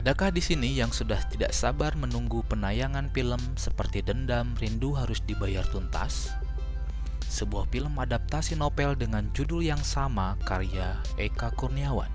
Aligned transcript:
Adakah 0.00 0.32
di 0.32 0.40
sini 0.40 0.80
yang 0.80 0.88
sudah 0.88 1.20
tidak 1.28 1.52
sabar 1.52 1.92
menunggu 1.92 2.40
penayangan 2.48 3.12
film 3.12 3.36
seperti 3.52 4.00
Dendam 4.00 4.56
Rindu 4.56 4.96
Harus 4.96 5.20
Dibayar 5.28 5.60
Tuntas? 5.68 6.32
Sebuah 7.28 7.68
film 7.68 8.00
adaptasi 8.00 8.56
novel 8.56 8.96
dengan 8.96 9.28
judul 9.36 9.60
yang 9.60 9.76
sama 9.84 10.40
karya 10.48 10.96
Eka 11.20 11.52
Kurniawan. 11.52 12.08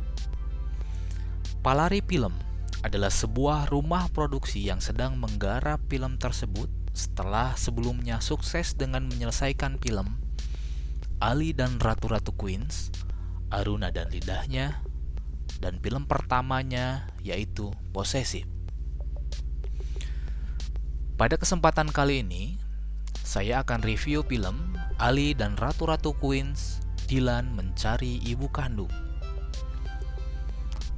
Palari 1.61 2.01
Film 2.01 2.33
adalah 2.81 3.13
sebuah 3.13 3.69
rumah 3.69 4.09
produksi 4.09 4.65
yang 4.65 4.81
sedang 4.81 5.21
menggarap 5.21 5.77
film 5.85 6.17
tersebut 6.17 6.73
setelah 6.89 7.53
sebelumnya 7.53 8.17
sukses 8.17 8.73
dengan 8.73 9.05
menyelesaikan 9.13 9.77
film 9.77 10.17
Ali 11.21 11.53
dan 11.53 11.77
Ratu-Ratu 11.77 12.33
Queens, 12.33 12.89
Aruna 13.53 13.93
dan 13.93 14.09
Lidahnya, 14.09 14.81
dan 15.59 15.79
film 15.79 16.07
pertamanya 16.09 17.07
yaitu 17.23 17.71
Possessive. 17.95 18.47
Pada 21.15 21.39
kesempatan 21.39 21.89
kali 21.95 22.27
ini, 22.27 22.59
saya 23.23 23.63
akan 23.63 23.81
review 23.87 24.19
film 24.27 24.75
Ali 24.99 25.31
dan 25.31 25.55
Ratu-Ratu 25.55 26.15
Queens 26.19 26.83
Dylan 27.07 27.55
Mencari 27.55 28.19
Ibu 28.23 28.51
Kandung. 28.51 28.91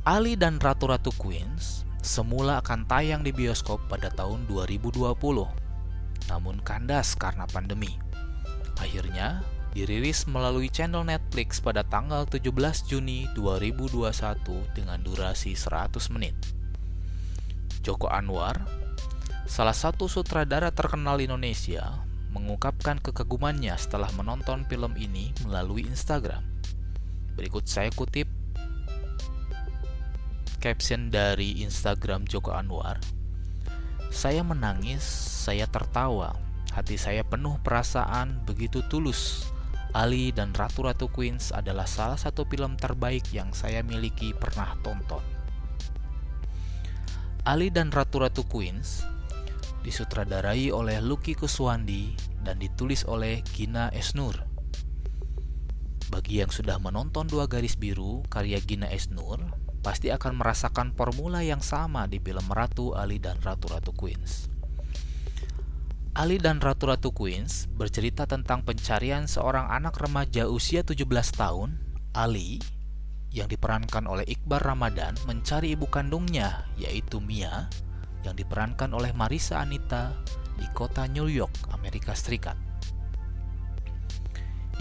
Ali 0.07 0.39
dan 0.39 0.57
Ratu-Ratu 0.57 1.11
Queens 1.19 1.83
semula 1.99 2.63
akan 2.63 2.87
tayang 2.87 3.21
di 3.21 3.35
bioskop 3.35 3.83
pada 3.91 4.07
tahun 4.09 4.47
2020, 4.47 5.13
namun 6.31 6.55
kandas 6.63 7.13
karena 7.19 7.43
pandemi. 7.51 7.99
Akhirnya, 8.79 9.43
dirilis 9.77 10.25
melalui 10.25 10.73
channel 10.73 11.05
Netflix 11.05 11.61
pada 11.61 11.85
tanggal 11.85 12.25
17 12.25 12.49
Juni 12.89 13.29
2021 13.37 14.09
dengan 14.73 14.97
durasi 15.05 15.53
100 15.53 16.09
menit. 16.17 16.33
Joko 17.85 18.09
Anwar, 18.09 18.57
salah 19.45 19.77
satu 19.77 20.09
sutradara 20.09 20.73
terkenal 20.73 21.21
Indonesia, 21.21 21.93
mengungkapkan 22.33 22.97
kekagumannya 23.05 23.77
setelah 23.77 24.09
menonton 24.17 24.65
film 24.65 24.97
ini 24.97 25.29
melalui 25.45 25.85
Instagram. 25.85 26.41
Berikut 27.37 27.69
saya 27.69 27.93
kutip 27.93 28.25
caption 30.57 31.13
dari 31.13 31.61
Instagram 31.61 32.25
Joko 32.25 32.49
Anwar. 32.49 32.97
Saya 34.09 34.41
menangis, 34.41 35.05
saya 35.45 35.69
tertawa, 35.69 36.33
hati 36.73 36.97
saya 36.97 37.21
penuh 37.21 37.61
perasaan 37.61 38.41
begitu 38.41 38.81
tulus 38.89 39.53
Ali 39.95 40.35
dan 40.35 40.51
Ratu-Ratu 40.51 41.07
Queens 41.07 41.55
adalah 41.55 41.87
salah 41.87 42.19
satu 42.19 42.43
film 42.43 42.75
terbaik 42.75 43.31
yang 43.31 43.55
saya 43.55 43.79
miliki 43.85 44.35
pernah 44.35 44.75
tonton. 44.83 45.23
Ali 47.47 47.71
dan 47.71 47.95
Ratu-Ratu 47.95 48.43
Queens 48.51 49.07
disutradarai 49.87 50.67
oleh 50.67 50.99
Lucky 50.99 51.31
Kuswandi 51.31 52.11
dan 52.43 52.59
ditulis 52.59 53.07
oleh 53.07 53.39
Gina 53.55 53.87
Esnur. 53.95 54.35
Bagi 56.11 56.43
yang 56.43 56.51
sudah 56.51 56.75
menonton 56.75 57.27
Dua 57.27 57.47
Garis 57.47 57.79
Biru 57.79 58.19
karya 58.27 58.59
Gina 58.59 58.91
Esnur, 58.91 59.39
pasti 59.79 60.11
akan 60.11 60.35
merasakan 60.35 60.91
formula 60.91 61.39
yang 61.39 61.63
sama 61.63 62.03
di 62.11 62.19
film 62.19 62.43
Ratu 62.51 62.99
Ali 62.99 63.23
dan 63.23 63.39
Ratu-Ratu 63.39 63.95
Queens. 63.95 64.56
Ali 66.17 66.41
dan 66.41 66.57
Ratu-Ratu 66.57 67.13
Queens 67.13 67.69
bercerita 67.77 68.25
tentang 68.25 68.65
pencarian 68.65 69.29
seorang 69.29 69.69
anak 69.69 70.01
remaja 70.01 70.49
usia 70.49 70.81
17 70.81 71.05
tahun, 71.37 71.77
Ali, 72.09 72.57
yang 73.29 73.45
diperankan 73.45 74.09
oleh 74.09 74.25
Iqbal 74.25 74.65
Ramadan 74.65 75.13
mencari 75.29 75.77
ibu 75.77 75.85
kandungnya, 75.85 76.65
yaitu 76.73 77.21
Mia, 77.21 77.69
yang 78.25 78.33
diperankan 78.33 78.97
oleh 78.97 79.13
Marisa 79.13 79.61
Anita 79.61 80.09
di 80.57 80.65
kota 80.73 81.05
New 81.05 81.29
York, 81.29 81.53
Amerika 81.69 82.17
Serikat. 82.17 82.57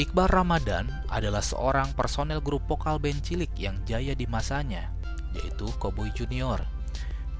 Iqbal 0.00 0.32
Ramadan 0.32 0.88
adalah 1.12 1.44
seorang 1.44 1.92
personel 1.92 2.40
grup 2.40 2.64
vokal 2.64 2.96
band 2.96 3.20
cilik 3.20 3.52
yang 3.60 3.76
jaya 3.84 4.16
di 4.16 4.24
masanya, 4.24 4.88
yaitu 5.36 5.68
Cowboy 5.76 6.08
Junior, 6.16 6.64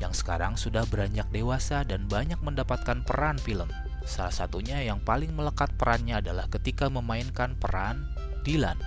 yang 0.04 0.12
sekarang 0.12 0.53
sudah 0.60 0.84
beranjak 0.84 1.32
dewasa 1.32 1.81
dan 1.81 2.04
banyak 2.04 2.37
mendapatkan 2.44 3.00
peran 3.09 3.41
film 3.41 3.72
Salah 4.06 4.31
satunya 4.31 4.78
yang 4.87 5.03
paling 5.03 5.34
melekat 5.34 5.75
perannya 5.75 6.22
adalah 6.22 6.47
ketika 6.47 6.87
memainkan 6.87 7.59
peran 7.59 8.06
Dylan. 8.47 8.78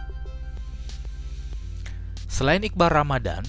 Selain 2.31 2.63
Iqbal 2.63 2.87
Ramadan, 2.87 3.43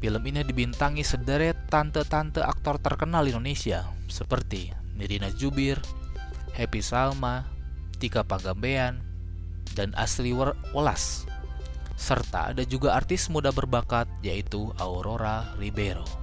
film 0.00 0.22
ini 0.24 0.40
dibintangi 0.40 1.04
sederet 1.04 1.68
tante-tante 1.68 2.40
aktor 2.40 2.80
terkenal 2.80 3.28
Indonesia 3.28 3.84
seperti 4.08 4.72
Nirina 4.96 5.28
Jubir, 5.36 5.76
Happy 6.56 6.80
Salma, 6.80 7.44
Tika 8.00 8.24
Panggambean, 8.24 9.04
dan 9.76 9.92
Asli 9.94 10.32
Welas. 10.32 11.28
Serta 12.00 12.56
ada 12.56 12.64
juga 12.64 12.96
artis 12.96 13.28
muda 13.28 13.52
berbakat 13.52 14.08
yaitu 14.24 14.72
Aurora 14.80 15.52
Ribeiro. 15.60 16.19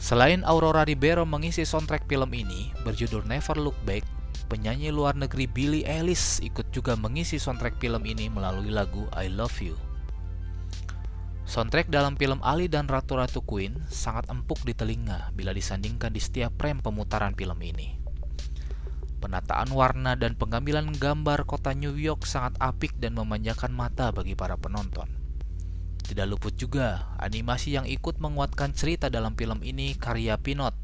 Selain 0.00 0.40
Aurora 0.48 0.88
Ribeiro 0.88 1.28
mengisi 1.28 1.68
soundtrack 1.68 2.08
film 2.08 2.32
ini 2.32 2.72
berjudul 2.88 3.20
Never 3.28 3.60
Look 3.60 3.76
Back, 3.84 4.08
penyanyi 4.48 4.88
luar 4.88 5.12
negeri 5.12 5.44
Billie 5.44 5.84
Eilish 5.84 6.40
ikut 6.40 6.72
juga 6.72 6.96
mengisi 6.96 7.36
soundtrack 7.36 7.76
film 7.76 8.08
ini 8.08 8.32
melalui 8.32 8.72
lagu 8.72 9.04
I 9.12 9.28
Love 9.28 9.60
You. 9.60 9.76
Soundtrack 11.44 11.92
dalam 11.92 12.16
film 12.16 12.40
Ali 12.40 12.64
dan 12.72 12.88
Ratu-Ratu 12.88 13.44
Queen 13.44 13.76
sangat 13.92 14.24
empuk 14.32 14.64
di 14.64 14.72
telinga 14.72 15.36
bila 15.36 15.52
disandingkan 15.52 16.16
di 16.16 16.22
setiap 16.24 16.56
frame 16.56 16.80
pemutaran 16.80 17.36
film 17.36 17.60
ini. 17.60 18.00
Penataan 19.20 19.68
warna 19.68 20.16
dan 20.16 20.32
pengambilan 20.32 20.96
gambar 20.96 21.44
kota 21.44 21.76
New 21.76 21.92
York 22.00 22.24
sangat 22.24 22.56
apik 22.56 22.96
dan 22.96 23.20
memanjakan 23.20 23.76
mata 23.76 24.08
bagi 24.16 24.32
para 24.32 24.56
penonton. 24.56 25.19
Tidak 26.04 26.26
luput 26.26 26.56
juga 26.56 27.16
animasi 27.20 27.76
yang 27.76 27.86
ikut 27.86 28.18
menguatkan 28.18 28.72
cerita 28.76 29.08
dalam 29.08 29.36
film 29.36 29.60
ini 29.60 29.94
karya 29.94 30.36
Pinot, 30.40 30.74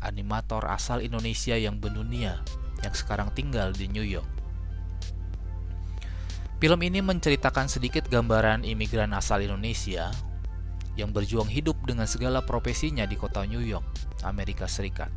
animator 0.00 0.64
asal 0.68 1.02
Indonesia 1.02 1.56
yang 1.56 1.80
mendunia 1.80 2.40
yang 2.84 2.92
sekarang 2.92 3.32
tinggal 3.32 3.72
di 3.72 3.88
New 3.88 4.04
York. 4.04 4.28
Film 6.56 6.80
ini 6.80 7.04
menceritakan 7.04 7.68
sedikit 7.68 8.08
gambaran 8.08 8.64
imigran 8.64 9.12
asal 9.12 9.44
Indonesia 9.44 10.08
yang 10.96 11.12
berjuang 11.12 11.52
hidup 11.52 11.76
dengan 11.84 12.08
segala 12.08 12.40
profesinya 12.40 13.04
di 13.04 13.20
kota 13.20 13.44
New 13.44 13.60
York, 13.60 13.84
Amerika 14.24 14.64
Serikat. 14.64 15.12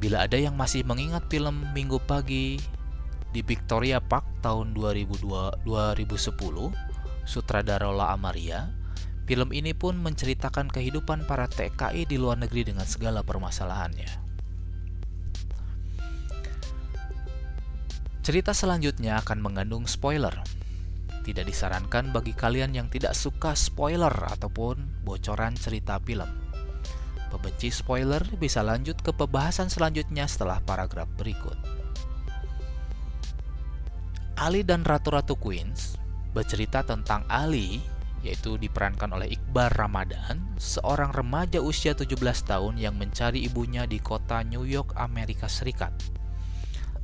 Bila 0.00 0.24
ada 0.24 0.40
yang 0.40 0.56
masih 0.56 0.86
mengingat 0.88 1.28
film 1.28 1.68
Minggu 1.76 2.00
Pagi 2.00 2.56
di 3.28 3.40
Victoria 3.44 4.00
Park 4.00 4.24
tahun 4.40 4.72
2002, 4.72 5.68
2010, 5.68 6.87
sutradara 7.28 7.92
Lola 7.92 8.16
Amaria, 8.16 8.72
film 9.28 9.52
ini 9.52 9.76
pun 9.76 10.00
menceritakan 10.00 10.72
kehidupan 10.72 11.28
para 11.28 11.44
TKI 11.44 12.08
di 12.08 12.16
luar 12.16 12.40
negeri 12.40 12.72
dengan 12.72 12.88
segala 12.88 13.20
permasalahannya. 13.20 14.24
Cerita 18.24 18.56
selanjutnya 18.56 19.20
akan 19.20 19.44
mengandung 19.44 19.84
spoiler. 19.84 20.32
Tidak 21.28 21.44
disarankan 21.44 22.08
bagi 22.08 22.32
kalian 22.32 22.72
yang 22.72 22.88
tidak 22.88 23.12
suka 23.12 23.52
spoiler 23.52 24.12
ataupun 24.12 25.04
bocoran 25.04 25.52
cerita 25.52 26.00
film. 26.00 26.28
Pembenci 27.28 27.68
spoiler 27.68 28.24
bisa 28.40 28.64
lanjut 28.64 28.96
ke 29.04 29.12
pembahasan 29.12 29.68
selanjutnya 29.68 30.24
setelah 30.24 30.64
paragraf 30.64 31.08
berikut. 31.20 31.56
Ali 34.40 34.64
dan 34.64 34.88
Ratu-Ratu 34.88 35.36
Queens 35.36 36.07
bercerita 36.32 36.84
tentang 36.84 37.24
Ali 37.28 37.80
yaitu 38.22 38.58
diperankan 38.58 39.14
oleh 39.14 39.30
Iqbal 39.38 39.70
Ramadan, 39.70 40.42
seorang 40.58 41.14
remaja 41.14 41.62
usia 41.62 41.94
17 41.94 42.18
tahun 42.18 42.74
yang 42.74 42.98
mencari 42.98 43.46
ibunya 43.46 43.86
di 43.86 44.02
kota 44.02 44.42
New 44.42 44.66
York, 44.66 44.98
Amerika 44.98 45.46
Serikat. 45.46 45.94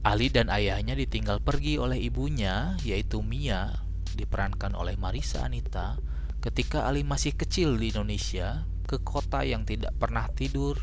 Ali 0.05 0.29
dan 0.29 0.53
ayahnya 0.53 0.93
ditinggal 0.99 1.41
pergi 1.41 1.81
oleh 1.81 1.97
ibunya, 2.03 2.77
yaitu 2.85 3.25
Mia, 3.25 3.73
diperankan 4.19 4.77
oleh 4.77 4.99
Marisa 5.01 5.47
Anita, 5.47 5.97
ketika 6.45 6.85
Ali 6.85 7.07
masih 7.07 7.33
kecil 7.33 7.79
di 7.79 7.95
Indonesia, 7.95 8.69
ke 8.85 9.01
kota 9.01 9.47
yang 9.49 9.65
tidak 9.65 9.97
pernah 9.97 10.29
tidur 10.29 10.77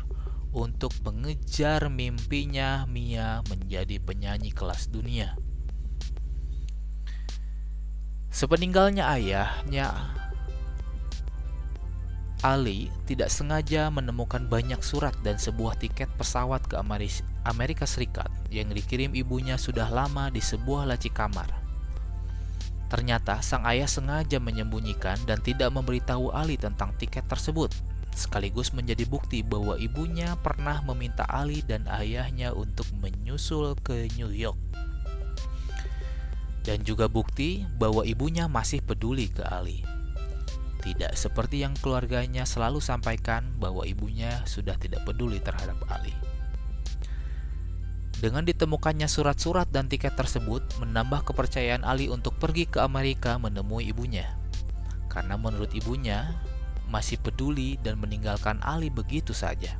untuk 0.52 0.90
mengejar 1.06 1.86
mimpinya 1.86 2.84
Mia 2.90 3.46
menjadi 3.46 4.02
penyanyi 4.02 4.50
kelas 4.50 4.90
dunia. 4.90 5.38
Sepeninggalnya 8.32 9.12
ayahnya, 9.12 9.92
Ali 12.42 12.90
tidak 13.06 13.30
sengaja 13.30 13.86
menemukan 13.92 14.48
banyak 14.48 14.82
surat 14.82 15.14
dan 15.22 15.38
sebuah 15.38 15.78
tiket 15.78 16.10
pesawat 16.18 16.64
ke 16.66 16.74
Amerika 17.44 17.86
Serikat 17.86 18.32
yang 18.50 18.72
dikirim 18.72 19.14
ibunya 19.14 19.54
sudah 19.54 19.86
lama 19.86 20.26
di 20.32 20.42
sebuah 20.42 20.88
laci 20.90 21.12
kamar. 21.12 21.46
Ternyata 22.90 23.44
sang 23.44 23.62
ayah 23.68 23.86
sengaja 23.86 24.42
menyembunyikan 24.42 25.22
dan 25.28 25.38
tidak 25.44 25.70
memberitahu 25.70 26.34
Ali 26.34 26.58
tentang 26.58 26.96
tiket 26.98 27.28
tersebut, 27.30 27.70
sekaligus 28.16 28.74
menjadi 28.74 29.06
bukti 29.06 29.46
bahwa 29.46 29.78
ibunya 29.78 30.34
pernah 30.40 30.82
meminta 30.82 31.28
Ali 31.28 31.62
dan 31.62 31.86
ayahnya 31.86 32.56
untuk 32.56 32.88
menyusul 32.98 33.78
ke 33.86 34.10
New 34.16 34.34
York. 34.34 34.58
Dan 36.62 36.86
juga 36.86 37.10
bukti 37.10 37.66
bahwa 37.78 38.06
ibunya 38.06 38.46
masih 38.46 38.78
peduli 38.86 39.26
ke 39.26 39.42
Ali. 39.42 39.82
Tidak 40.82 41.14
seperti 41.14 41.62
yang 41.62 41.74
keluarganya 41.78 42.42
selalu 42.42 42.82
sampaikan 42.82 43.54
bahwa 43.58 43.86
ibunya 43.86 44.42
sudah 44.46 44.78
tidak 44.78 45.02
peduli 45.06 45.38
terhadap 45.42 45.78
Ali. 45.90 46.14
Dengan 48.22 48.46
ditemukannya 48.46 49.10
surat-surat 49.10 49.66
dan 49.74 49.90
tiket 49.90 50.14
tersebut 50.14 50.62
menambah 50.78 51.26
kepercayaan 51.26 51.82
Ali 51.82 52.06
untuk 52.06 52.38
pergi 52.38 52.70
ke 52.70 52.78
Amerika 52.78 53.34
menemui 53.34 53.90
ibunya. 53.90 54.38
Karena 55.10 55.34
menurut 55.34 55.74
ibunya, 55.74 56.30
masih 56.86 57.18
peduli 57.18 57.82
dan 57.82 57.98
meninggalkan 57.98 58.62
Ali 58.62 58.94
begitu 58.94 59.34
saja. 59.34 59.74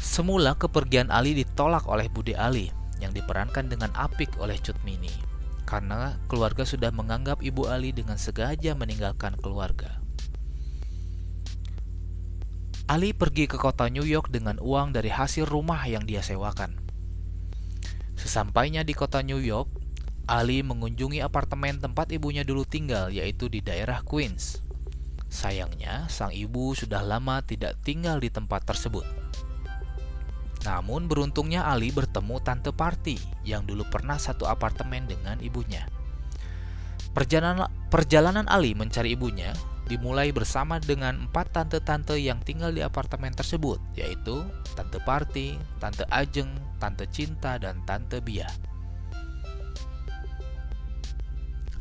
Semula 0.00 0.56
kepergian 0.56 1.12
Ali 1.12 1.36
ditolak 1.36 1.84
oleh 1.84 2.08
Bude 2.08 2.32
Ali 2.32 2.79
yang 3.00 3.16
diperankan 3.16 3.66
dengan 3.66 3.90
apik 3.96 4.36
oleh 4.38 4.60
Cut 4.60 4.76
Mini 4.84 5.30
karena 5.70 6.18
keluarga 6.26 6.66
sudah 6.66 6.90
menganggap 6.90 7.38
ibu 7.46 7.70
Ali 7.70 7.94
dengan 7.94 8.18
sengaja 8.18 8.74
meninggalkan 8.74 9.38
keluarga. 9.38 10.02
Ali 12.90 13.14
pergi 13.14 13.46
ke 13.46 13.54
kota 13.54 13.86
New 13.86 14.02
York 14.02 14.34
dengan 14.34 14.58
uang 14.58 14.90
dari 14.90 15.14
hasil 15.14 15.46
rumah 15.46 15.78
yang 15.86 16.02
dia 16.02 16.26
sewakan. 16.26 16.74
Sesampainya 18.18 18.82
di 18.82 18.98
kota 18.98 19.22
New 19.22 19.38
York, 19.38 19.70
Ali 20.26 20.66
mengunjungi 20.66 21.22
apartemen 21.22 21.78
tempat 21.78 22.10
ibunya 22.10 22.42
dulu 22.42 22.66
tinggal, 22.66 23.14
yaitu 23.14 23.46
di 23.46 23.62
daerah 23.62 24.02
Queens. 24.02 24.58
Sayangnya, 25.30 26.10
sang 26.10 26.34
ibu 26.34 26.74
sudah 26.74 27.06
lama 27.06 27.38
tidak 27.46 27.78
tinggal 27.86 28.18
di 28.18 28.26
tempat 28.26 28.66
tersebut. 28.66 29.19
Namun 30.64 31.08
beruntungnya 31.08 31.64
Ali 31.64 31.88
bertemu 31.88 32.36
Tante 32.44 32.70
Party 32.74 33.16
yang 33.48 33.64
dulu 33.64 33.86
pernah 33.88 34.20
satu 34.20 34.44
apartemen 34.44 35.08
dengan 35.08 35.40
ibunya. 35.40 35.88
Perjalanan, 37.10 37.66
perjalanan 37.88 38.46
Ali 38.46 38.76
mencari 38.76 39.16
ibunya 39.16 39.50
dimulai 39.90 40.30
bersama 40.30 40.78
dengan 40.78 41.26
empat 41.26 41.50
tante-tante 41.50 42.14
yang 42.14 42.38
tinggal 42.46 42.70
di 42.70 42.78
apartemen 42.78 43.34
tersebut, 43.34 43.82
yaitu 43.98 44.46
Tante 44.78 45.02
Party, 45.02 45.58
Tante 45.82 46.06
Ajeng, 46.14 46.54
Tante 46.78 47.10
Cinta, 47.10 47.58
dan 47.58 47.82
Tante 47.82 48.22
Bia. 48.22 48.46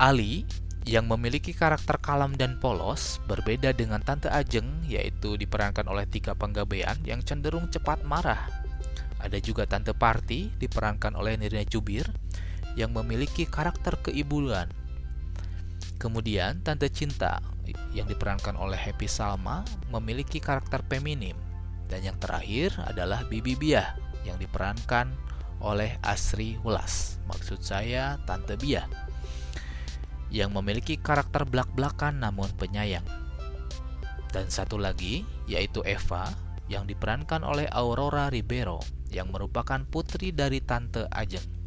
Ali 0.02 0.50
yang 0.90 1.06
memiliki 1.06 1.54
karakter 1.54 2.02
kalem 2.02 2.34
dan 2.34 2.58
polos 2.58 3.22
berbeda 3.30 3.76
dengan 3.78 4.02
Tante 4.02 4.26
Ajeng 4.31 4.66
yaitu 4.90 5.38
diperankan 5.38 5.86
oleh 5.86 6.10
tiga 6.10 6.34
penggabean 6.34 6.98
yang 7.06 7.22
cenderung 7.22 7.70
cepat 7.70 8.02
marah. 8.02 8.58
Ada 9.19 9.38
juga 9.44 9.68
Tante 9.68 9.92
Party 9.92 10.56
diperankan 10.56 11.13
oleh 11.19 11.36
Nirina 11.36 11.68
Jubir 11.68 12.07
yang 12.80 12.95
memiliki 12.95 13.44
karakter 13.44 14.00
keibuan. 14.00 14.71
Kemudian 16.00 16.63
Tante 16.63 16.88
Cinta 16.88 17.44
yang 17.92 18.07
diperankan 18.07 18.56
oleh 18.56 18.80
Happy 18.80 19.12
Salma 19.12 19.68
memiliki 19.92 20.39
karakter 20.39 20.80
feminim. 20.88 21.36
Dan 21.92 22.07
yang 22.07 22.18
terakhir 22.21 22.71
adalah 22.88 23.27
Bibi 23.27 23.60
Bia 23.60 23.98
yang 24.24 24.39
diperankan 24.39 25.12
oleh 25.60 26.00
Asri 26.00 26.56
Welas. 26.63 27.19
Maksud 27.27 27.60
saya 27.60 28.16
Tante 28.24 28.56
Bia 28.56 28.88
yang 30.30 30.54
memiliki 30.54 30.95
karakter 30.95 31.44
belak-belakan 31.44 32.24
namun 32.24 32.48
penyayang. 32.56 33.04
Dan 34.30 34.48
satu 34.48 34.77
lagi 34.77 35.25
yaitu 35.50 35.81
Eva 35.83 36.30
yang 36.69 36.86
diperankan 36.86 37.42
oleh 37.42 37.66
Aurora 37.74 38.30
Ribeiro 38.30 38.99
yang 39.09 39.33
merupakan 39.33 39.81
putri 39.85 40.31
dari 40.31 40.61
Tante 40.61 41.06
Ajeng. 41.09 41.59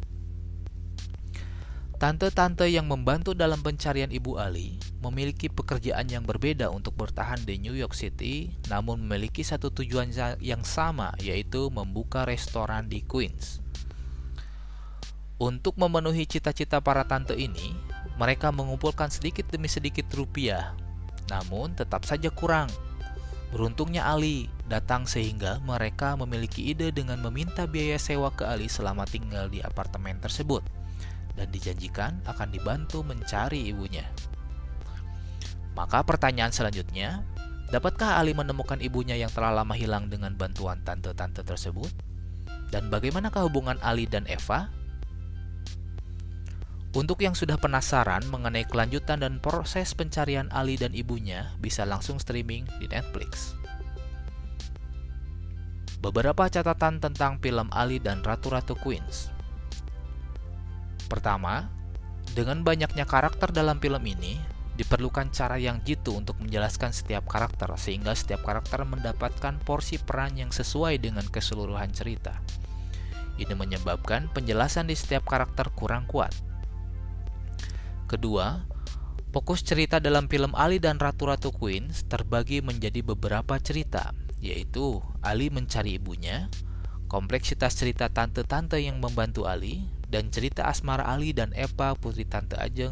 Tante-tante 2.03 2.67
yang 2.67 2.91
membantu 2.91 3.31
dalam 3.31 3.63
pencarian 3.63 4.11
Ibu 4.11 4.35
Ali 4.35 4.75
memiliki 4.99 5.47
pekerjaan 5.47 6.11
yang 6.11 6.27
berbeda 6.27 6.67
untuk 6.67 6.99
bertahan 6.99 7.39
di 7.47 7.55
New 7.63 7.71
York 7.71 7.95
City, 7.95 8.51
namun 8.67 8.99
memiliki 9.07 9.39
satu 9.39 9.71
tujuan 9.71 10.11
yang 10.43 10.67
sama, 10.67 11.15
yaitu 11.23 11.71
membuka 11.71 12.27
restoran 12.27 12.91
di 12.91 13.07
Queens. 13.07 13.63
Untuk 15.39 15.79
memenuhi 15.79 16.27
cita-cita 16.27 16.83
para 16.83 17.07
tante 17.07 17.39
ini, 17.39 17.71
mereka 18.19 18.51
mengumpulkan 18.51 19.07
sedikit 19.07 19.47
demi 19.47 19.71
sedikit 19.71 20.07
rupiah, 20.11 20.75
namun 21.31 21.71
tetap 21.71 22.03
saja 22.03 22.27
kurang. 22.27 22.67
Beruntungnya 23.55 24.07
Ali 24.11 24.51
datang 24.73 25.05
sehingga 25.05 25.61
mereka 25.61 26.17
memiliki 26.17 26.73
ide 26.73 26.89
dengan 26.89 27.21
meminta 27.21 27.69
biaya 27.69 28.01
sewa 28.01 28.33
ke 28.33 28.41
Ali 28.41 28.65
selama 28.65 29.05
tinggal 29.05 29.45
di 29.53 29.61
apartemen 29.61 30.17
tersebut 30.17 30.65
dan 31.37 31.45
dijanjikan 31.53 32.25
akan 32.25 32.49
dibantu 32.49 33.05
mencari 33.05 33.69
ibunya. 33.69 34.09
Maka 35.77 36.01
pertanyaan 36.01 36.53
selanjutnya, 36.53 37.21
dapatkah 37.69 38.17
Ali 38.17 38.33
menemukan 38.33 38.81
ibunya 38.81 39.13
yang 39.13 39.29
telah 39.29 39.53
lama 39.53 39.77
hilang 39.77 40.09
dengan 40.09 40.33
bantuan 40.33 40.81
tante-tante 40.81 41.45
tersebut? 41.45 41.89
Dan 42.73 42.89
bagaimanakah 42.89 43.45
hubungan 43.45 43.77
Ali 43.85 44.09
dan 44.09 44.25
Eva 44.25 44.73
untuk 46.93 47.25
yang 47.25 47.33
sudah 47.33 47.57
penasaran 47.57 48.21
mengenai 48.29 48.69
kelanjutan 48.69 49.17
dan 49.17 49.41
proses 49.41 49.97
pencarian 49.97 50.45
Ali 50.53 50.77
dan 50.77 50.93
ibunya, 50.93 51.49
bisa 51.57 51.89
langsung 51.89 52.21
streaming 52.21 52.69
di 52.77 52.85
Netflix. 52.85 53.57
Beberapa 56.03 56.51
catatan 56.51 56.99
tentang 56.99 57.39
film 57.39 57.71
Ali 57.71 57.95
dan 57.95 58.19
Ratu-Ratu 58.27 58.75
Queens. 58.75 59.31
Pertama, 61.07 61.71
dengan 62.35 62.59
banyaknya 62.59 63.07
karakter 63.07 63.55
dalam 63.55 63.79
film 63.79 64.03
ini, 64.03 64.35
diperlukan 64.75 65.31
cara 65.31 65.55
yang 65.55 65.79
jitu 65.87 66.11
untuk 66.11 66.35
menjelaskan 66.43 66.91
setiap 66.91 67.23
karakter 67.31 67.71
sehingga 67.79 68.11
setiap 68.19 68.43
karakter 68.43 68.83
mendapatkan 68.83 69.55
porsi 69.63 69.95
peran 69.95 70.35
yang 70.35 70.51
sesuai 70.51 70.99
dengan 70.99 71.23
keseluruhan 71.23 71.95
cerita. 71.95 72.35
Ini 73.39 73.55
menyebabkan 73.55 74.27
penjelasan 74.35 74.91
di 74.91 74.99
setiap 74.99 75.23
karakter 75.23 75.71
kurang 75.71 76.03
kuat. 76.03 76.35
Kedua, 78.11 78.59
fokus 79.31 79.63
cerita 79.63 80.03
dalam 80.03 80.27
film 80.27 80.51
Ali 80.51 80.83
dan 80.83 80.99
Ratu-Ratu 80.99 81.55
Queens 81.55 82.03
terbagi 82.11 82.59
menjadi 82.59 82.99
beberapa 82.99 83.55
cerita, 83.63 84.11
yaitu 84.43 84.99
Ali 85.23 85.47
mencari 85.47 85.95
ibunya, 85.95 86.51
kompleksitas 87.07 87.79
cerita 87.79 88.11
tante-tante 88.11 88.75
yang 88.83 88.99
membantu 88.99 89.47
Ali, 89.47 89.87
dan 90.11 90.27
cerita 90.29 90.67
asmara 90.67 91.07
Ali 91.07 91.31
dan 91.31 91.55
Eva 91.55 91.95
putri 91.95 92.27
tante 92.27 92.59
Ajeng. 92.59 92.91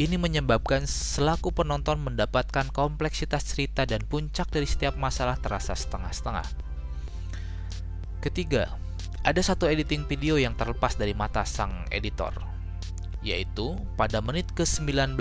Ini 0.00 0.16
menyebabkan 0.16 0.86
selaku 0.88 1.52
penonton 1.52 2.00
mendapatkan 2.00 2.72
kompleksitas 2.72 3.52
cerita 3.52 3.84
dan 3.84 4.00
puncak 4.06 4.48
dari 4.48 4.64
setiap 4.64 4.96
masalah 4.96 5.36
terasa 5.36 5.76
setengah-setengah. 5.76 6.46
Ketiga, 8.24 8.80
ada 9.26 9.42
satu 9.44 9.68
editing 9.68 10.08
video 10.08 10.40
yang 10.40 10.56
terlepas 10.56 10.96
dari 10.96 11.12
mata 11.12 11.44
sang 11.44 11.84
editor, 11.92 12.32
yaitu 13.20 13.76
pada 14.00 14.24
menit 14.24 14.48
ke-19 14.56 15.20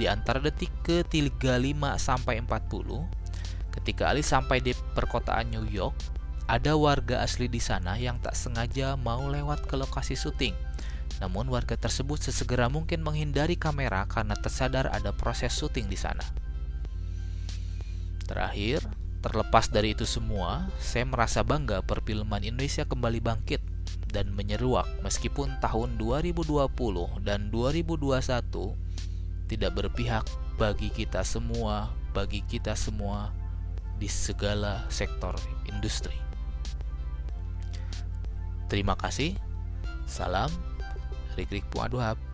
di 0.00 0.08
antara 0.08 0.40
detik 0.40 0.72
ke-35 0.88 1.82
sampai 2.00 2.40
40 2.40 3.23
ketika 3.74 4.14
Ali 4.14 4.22
sampai 4.22 4.62
di 4.62 4.72
perkotaan 4.94 5.50
New 5.50 5.66
York 5.66 5.94
ada 6.44 6.76
warga 6.76 7.24
asli 7.24 7.48
di 7.48 7.60
sana 7.60 7.96
yang 7.96 8.20
tak 8.20 8.36
sengaja 8.36 9.00
mau 9.00 9.24
lewat 9.32 9.64
ke 9.64 9.74
lokasi 9.80 10.12
syuting. 10.12 10.52
Namun 11.22 11.48
warga 11.48 11.78
tersebut 11.78 12.20
sesegera 12.20 12.68
mungkin 12.68 13.00
menghindari 13.00 13.56
kamera 13.56 14.04
karena 14.04 14.36
tersadar 14.36 14.92
ada 14.92 15.14
proses 15.14 15.56
syuting 15.56 15.88
di 15.88 15.96
sana. 15.96 16.24
Terakhir 18.28 18.84
terlepas 19.24 19.72
dari 19.72 19.96
itu 19.96 20.04
semua 20.04 20.68
saya 20.76 21.08
merasa 21.08 21.40
bangga 21.40 21.80
perfilman 21.80 22.44
Indonesia 22.44 22.84
kembali 22.84 23.24
bangkit 23.24 23.62
dan 24.12 24.28
menyeruak 24.36 24.84
meskipun 25.00 25.56
tahun 25.64 25.96
2020 25.96 26.44
dan 27.24 27.48
2021 27.48 28.20
tidak 29.48 29.72
berpihak 29.72 30.24
bagi 30.60 30.92
kita 30.92 31.24
semua, 31.24 31.88
bagi 32.12 32.44
kita 32.44 32.76
semua 32.76 33.32
di 34.04 34.12
segala 34.12 34.84
sektor 34.92 35.32
industri. 35.64 36.12
Terima 38.68 38.92
kasih. 39.00 39.32
Salam 40.04 40.52
Rik 41.40 41.48
Rik 41.48 41.64
Puaduhap. 41.72 42.33